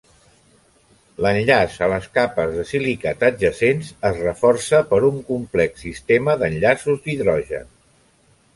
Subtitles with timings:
[1.25, 7.73] L'enllaç a les capes de silicat adjacents es reforça per un complex sistema d'enllaços d'hidrogen.